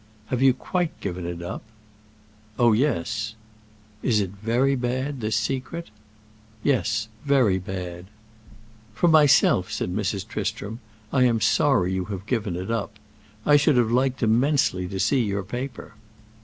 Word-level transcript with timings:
"Have 0.29 0.41
you 0.41 0.55
quite 0.55 0.99
given 0.99 1.27
it 1.27 1.43
up?" 1.43 1.61
"Oh 2.57 2.73
yes." 2.73 3.35
"Is 4.01 4.19
it 4.19 4.31
very 4.31 4.75
bad, 4.75 5.21
this 5.21 5.35
secret?" 5.35 5.91
"Yes, 6.63 7.07
very 7.23 7.59
bad." 7.59 8.05
"For 8.95 9.07
myself," 9.07 9.71
said 9.71 9.95
Mrs. 9.95 10.27
Tristram, 10.27 10.79
"I 11.13 11.25
am 11.25 11.39
sorry 11.39 11.93
you 11.93 12.05
have 12.05 12.25
given 12.25 12.55
it 12.55 12.71
up. 12.71 12.97
I 13.45 13.57
should 13.57 13.77
have 13.77 13.91
liked 13.91 14.23
immensely 14.23 14.87
to 14.87 14.99
see 14.99 15.21
your 15.21 15.43
paper. 15.43 15.93